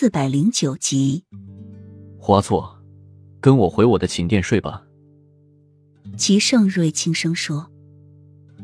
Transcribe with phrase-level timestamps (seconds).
[0.00, 1.24] 四百零九集。
[2.18, 2.74] 花错，
[3.38, 4.82] 跟我回我的寝殿睡吧。
[6.16, 7.70] 齐盛瑞轻声说。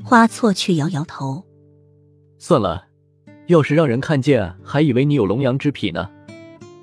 [0.02, 1.44] 花错却摇摇头。
[2.38, 2.86] 算了，
[3.48, 6.08] 要是让人看见，还以为你有龙阳之癖呢。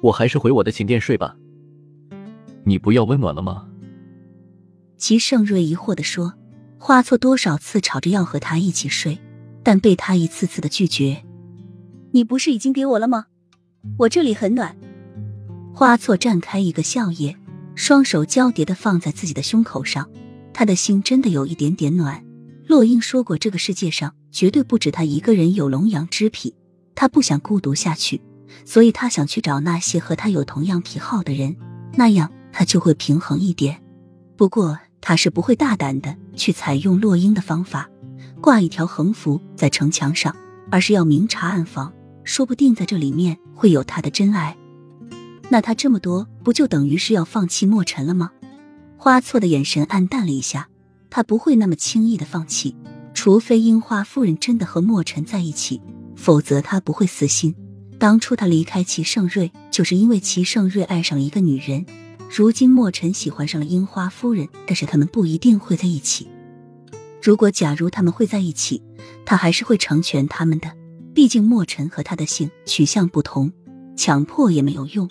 [0.02, 1.36] 我还是回我的寝殿睡吧。
[2.64, 3.68] 你不要温暖了吗？
[5.00, 6.32] 齐盛瑞疑惑的说。
[6.78, 9.18] 花错多少次吵着要和他一起睡，
[9.64, 11.24] 但被他一次次的拒绝。
[12.12, 13.26] 你不是已经给我了吗？
[13.98, 14.76] 我这里很暖。
[15.74, 17.36] 花错绽开一个笑靥，
[17.76, 20.10] 双手交叠的放在自己的胸口上，
[20.54, 22.24] 他的心真的有一点点暖。
[22.68, 26.56] 洛英说过，这个世界上绝对不止他一个人有龙阳之癖，
[26.96, 28.22] 他不想孤独下去，
[28.66, 31.56] 所以他想去找那些和他有同样癖好的人，
[31.96, 33.82] 那样他就会平衡一点。
[34.38, 34.80] 不过。
[35.06, 37.90] 他是不会大胆的去采用落英的方法，
[38.40, 40.34] 挂一条横幅在城墙上，
[40.72, 41.92] 而是要明察暗访，
[42.24, 44.58] 说不定在这里面会有他的真爱。
[45.50, 48.32] 那他这么多，不就等于是要放弃莫尘了吗？
[48.98, 50.70] 花错的眼神暗淡了一下，
[51.10, 52.76] 他不会那么轻易的放弃，
[53.14, 55.82] 除非樱花夫人真的和莫尘在一起，
[56.16, 57.54] 否则他不会死心。
[58.00, 61.86] 当初他离开齐盛瑞，就是因为齐盛瑞爱上了一个女人。
[62.36, 66.28] 如今墨尘喜欢上了樱花夫人，但是他们不一定会在一起。
[67.22, 68.82] 如果假如他们会在一起，
[69.24, 70.72] 他还是会成全他们的。
[71.14, 73.52] 毕竟墨尘和他的性取向不同，
[73.96, 75.10] 强迫也没有用。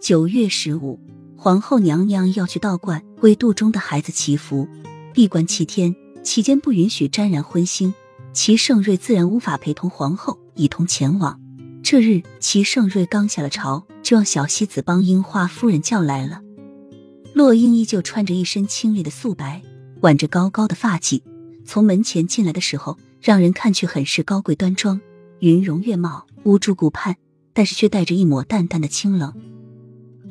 [0.00, 0.98] 九月十五，
[1.36, 4.68] 皇后娘娘要去道观为肚中的孩子祈福，
[5.12, 7.92] 闭关七天，期间不允许沾染荤腥。
[8.32, 11.40] 齐盛瑞自然无法陪同皇后一同前往。
[11.82, 13.84] 这日，齐盛瑞刚下了朝。
[14.02, 16.40] 就让小西子帮樱花夫人叫来了。
[17.34, 19.62] 洛英依旧穿着一身清丽的素白，
[20.00, 21.20] 挽着高高的发髻，
[21.64, 25.00] 从门前进来的时候，让人看去很是高贵端庄，
[25.40, 27.16] 云容月貌，无诸顾盼，
[27.52, 29.34] 但是却带着一抹淡淡的清冷。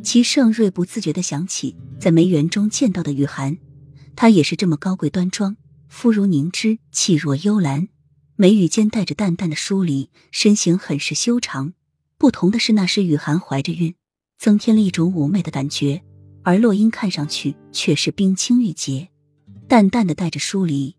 [0.02, 3.58] 齐盛瑞不自觉的想起在梅园中见到的雨涵，
[4.16, 5.56] 她也是这么高贵端庄，
[5.88, 7.90] 肤如凝脂，气若幽兰，
[8.36, 11.74] 眉宇间带着淡淡的疏离，身形很是修长。
[12.18, 13.94] 不同的是，那时雨涵怀着孕，
[14.38, 16.02] 增添了一种妩媚的感觉；
[16.44, 19.10] 而洛英看上去却是冰清玉洁，
[19.68, 20.96] 淡淡的带着疏离，